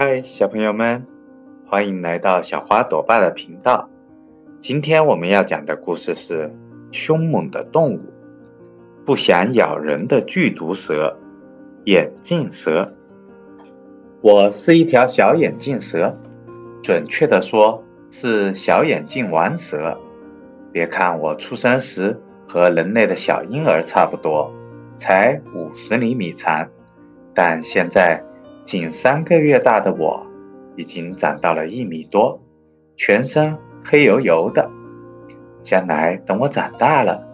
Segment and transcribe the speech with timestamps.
[0.00, 1.04] 嗨，小朋友们，
[1.66, 3.90] 欢迎来到小花朵爸的频道。
[4.60, 6.54] 今天我们要讲的故事是
[6.92, 8.00] 凶猛的动物，
[9.04, 11.18] 不想咬人的剧毒蛇——
[11.84, 12.94] 眼镜蛇。
[14.20, 16.16] 我是一条小眼镜蛇，
[16.80, 19.98] 准确的说是小眼镜王蛇。
[20.70, 24.52] 别看我出生时和人类的小婴儿差不多，
[24.96, 26.68] 才五十厘米长，
[27.34, 28.22] 但现在。
[28.68, 30.26] 仅三个月大的我，
[30.76, 32.38] 已经长到了一米多，
[32.98, 34.70] 全身黑油油的。
[35.62, 37.26] 将来等我长大了，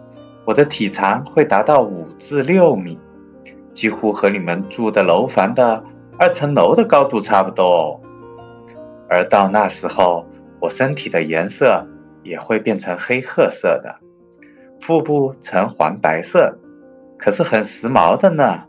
[0.45, 2.97] 我的体长会达到五至六米，
[3.73, 5.83] 几乎和你们住的楼房的
[6.17, 7.99] 二层楼的高度差不多哦。
[9.09, 10.25] 而到那时候，
[10.61, 11.85] 我身体的颜色
[12.23, 13.99] 也会变成黑褐色的，
[14.79, 16.57] 腹部呈黄白色，
[17.17, 18.61] 可是很时髦的呢。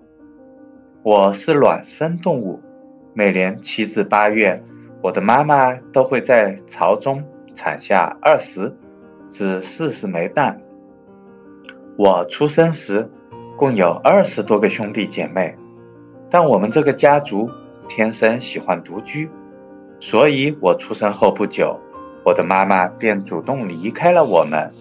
[1.09, 2.60] 我是卵生动物，
[3.14, 4.60] 每年七至八月，
[5.01, 7.22] 我的妈妈都会在巢中
[7.55, 8.75] 产下二十
[9.28, 10.61] 至四十枚蛋。
[11.97, 13.08] 我出生时
[13.56, 15.56] 共有二十多个兄弟姐妹，
[16.28, 17.48] 但我们这个家族
[17.86, 19.31] 天生喜欢独居，
[20.00, 21.78] 所以我出生后不久，
[22.25, 24.72] 我的妈妈便主动离开了我们，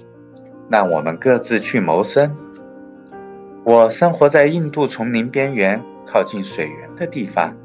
[0.71, 2.35] 让我们各自去谋生。
[3.63, 5.79] 我生活在印度丛林边缘。
[6.05, 7.55] 靠近水源的地方，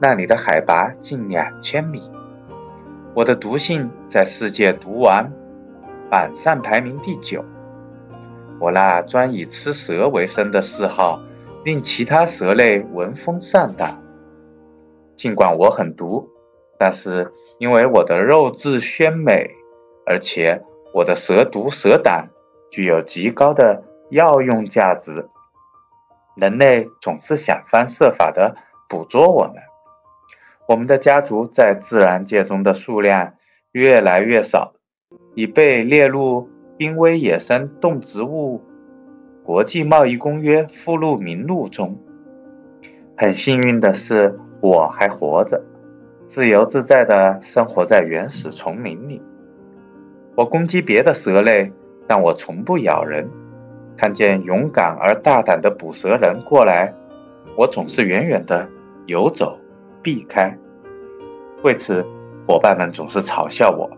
[0.00, 2.10] 那里的海拔近两千米。
[3.14, 5.30] 我的毒性在世界毒王
[6.10, 7.44] 榜上排名第九。
[8.58, 11.20] 我那专以吃蛇为生的嗜好，
[11.64, 14.00] 令其他蛇类闻风丧胆。
[15.14, 16.30] 尽管我很毒，
[16.78, 19.50] 但是因为我的肉质鲜美，
[20.06, 20.62] 而且
[20.94, 22.30] 我的蛇毒蛇胆
[22.70, 25.28] 具有极高的药用价值。
[26.34, 28.56] 人类总是想方设法的
[28.88, 29.56] 捕捉我们。
[30.68, 33.34] 我们的家族在自然界中的数量
[33.72, 34.74] 越来越少，
[35.34, 38.62] 已被列入濒危野生动植物
[39.44, 41.98] 国际贸易公约附录名录中。
[43.16, 45.62] 很幸运的是，我还活着，
[46.26, 49.20] 自由自在的生活在原始丛林里。
[50.34, 51.72] 我攻击别的蛇类，
[52.06, 53.28] 但我从不咬人。
[53.96, 56.92] 看见勇敢而大胆的捕蛇人过来，
[57.56, 58.68] 我总是远远的
[59.06, 59.58] 游走，
[60.02, 60.58] 避开。
[61.62, 62.04] 为此，
[62.46, 63.88] 伙伴们总是嘲笑我。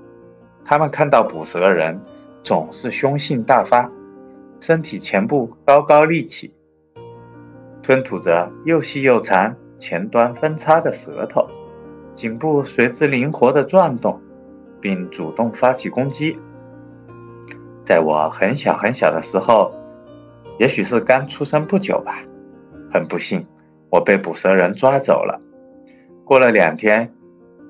[0.64, 2.00] 他们看到捕蛇人，
[2.42, 3.90] 总是凶性大发，
[4.60, 6.52] 身体前部高高立起，
[7.82, 11.48] 吞吐着又细又长、前端分叉的舌头，
[12.14, 14.20] 颈部随之灵活地转动，
[14.80, 16.38] 并主动发起攻击。
[17.84, 19.72] 在我很小很小的时候。
[20.58, 22.22] 也许是刚出生不久吧，
[22.92, 23.46] 很不幸，
[23.90, 25.40] 我被捕蛇人抓走了。
[26.24, 27.12] 过了两天，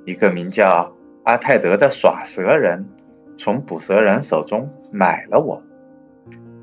[0.05, 0.93] 一个名叫
[1.25, 2.87] 阿泰德的耍蛇人
[3.39, 5.63] 从捕蛇人手中买了我。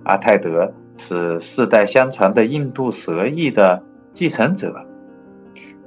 [0.03, 3.83] 阿泰德是世代相传的印度蛇艺的
[4.13, 4.85] 继承者，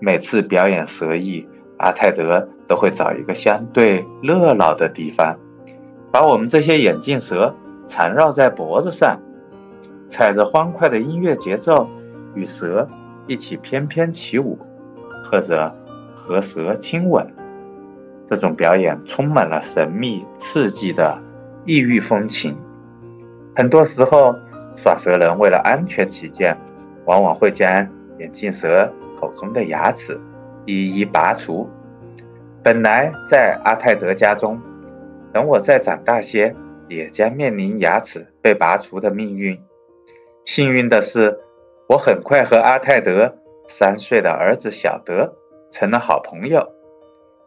[0.01, 1.47] 每次表演蛇艺，
[1.79, 5.39] 阿泰德都会找一个相对热闹的地方，
[6.11, 7.55] 把我们这些眼镜蛇
[7.87, 9.21] 缠绕在脖子上。
[10.15, 11.89] 踩着欢快的音乐节奏，
[12.37, 12.89] 与蛇
[13.27, 14.57] 一起翩翩起舞，
[15.25, 15.75] 或者
[16.15, 17.27] 和蛇亲吻。
[18.25, 21.21] 这种表演充满了神秘刺激的
[21.65, 22.57] 异域风情。
[23.57, 24.37] 很多时候，
[24.77, 26.57] 耍蛇人为了安全起见，
[27.07, 27.69] 往往会将
[28.21, 28.89] 眼镜蛇
[29.19, 30.21] 口中的牙齿
[30.65, 31.69] 一一拔除。
[32.63, 34.63] 本来在阿泰德家中，
[35.33, 36.55] 等我再长大些，
[36.89, 39.59] 也将面临牙齿被拔除的命运。
[40.45, 41.41] 幸运的是，
[41.89, 45.35] 我很快和阿泰德三岁的儿子小德
[45.71, 46.71] 成了好朋友。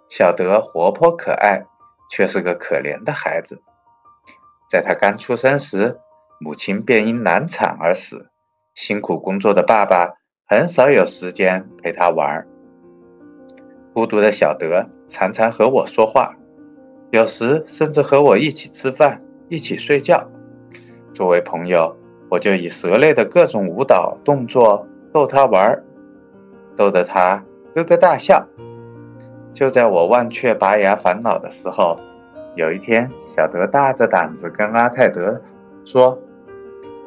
[0.10, 1.66] 小德活泼可爱，
[2.10, 3.62] 却是个可怜的孩子。
[4.68, 6.00] 在他刚出生时，
[6.40, 8.30] 母亲便因难产而死。
[8.74, 10.16] 辛苦工作的爸爸
[10.48, 12.48] 很少有时间陪他玩。
[13.94, 16.36] 孤独的小德常常和我说话，
[17.12, 20.30] 有时甚至和我一起吃饭、一起睡觉。
[21.14, 21.97] 作为朋友。
[22.30, 25.82] 我就以蛇类的各种舞蹈动作逗他玩，
[26.76, 27.44] 逗得他
[27.74, 28.46] 咯咯大笑。
[29.54, 31.98] 就在我忘却拔牙烦恼的时候，
[32.56, 35.42] 有一天，小德大着胆子跟阿泰德
[35.86, 36.20] 说：“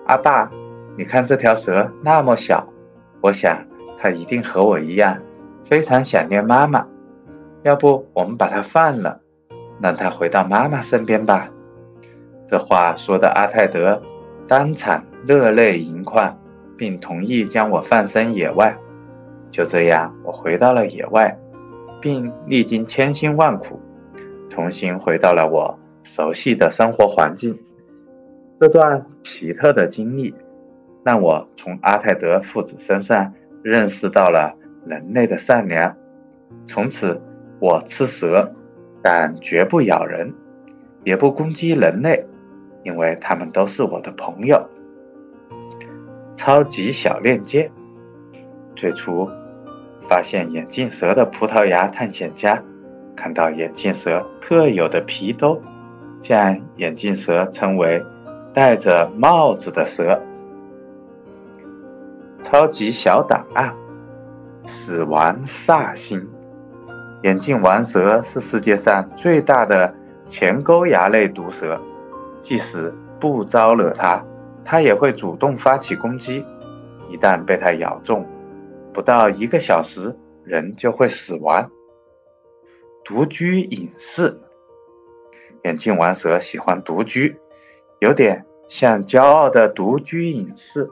[0.06, 0.50] 阿爸，
[0.96, 2.66] 你看这条蛇那么小，
[3.20, 3.58] 我想
[3.98, 5.18] 它一定和我一样，
[5.64, 6.86] 非常想念妈妈。
[7.62, 9.20] 要不我们把它放了，
[9.80, 11.50] 让它回到妈妈身边吧？”
[12.48, 14.02] 这话说的阿泰德
[14.48, 15.04] 当场。
[15.26, 16.38] 热泪盈眶，
[16.76, 18.76] 并同意将我放生野外。
[19.50, 21.36] 就这样，我回到了野外，
[22.00, 23.80] 并历经千辛万苦，
[24.48, 27.58] 重新回到了我熟悉的生活环境。
[28.60, 30.34] 这段奇特的经历，
[31.04, 33.32] 让我从阿泰德父子身上
[33.62, 34.54] 认识到了
[34.86, 35.96] 人类的善良。
[36.66, 37.20] 从此，
[37.58, 38.54] 我吃蛇，
[39.02, 40.32] 但绝不咬人，
[41.04, 42.24] 也不攻击人类，
[42.84, 44.69] 因为他们都是我的朋友。
[46.50, 47.70] 超级小链接。
[48.74, 49.30] 最初
[50.08, 52.60] 发现眼镜蛇的葡萄牙探险家，
[53.14, 55.62] 看到眼镜蛇特有的皮兜，
[56.20, 58.04] 将眼镜蛇称为
[58.52, 60.20] “戴着帽子的蛇”。
[62.42, 63.72] 超级小档案：
[64.66, 66.28] 死亡煞星。
[67.22, 69.94] 眼镜王蛇是世界上最大的
[70.26, 71.80] 前沟牙类毒蛇，
[72.42, 74.24] 即使不招惹它，
[74.64, 76.44] 它也会主动发起攻击。
[77.08, 78.26] 一旦被它咬中，
[78.92, 81.70] 不到一个小时，人就会死亡。
[83.04, 84.40] 独居隐士，
[85.64, 87.36] 眼镜王蛇喜欢独居，
[87.98, 90.90] 有点像骄傲的独居隐士。